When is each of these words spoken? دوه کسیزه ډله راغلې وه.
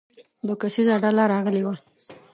دوه 0.45 0.55
کسیزه 0.61 0.95
ډله 1.03 1.23
راغلې 1.33 1.61
وه. 1.65 1.75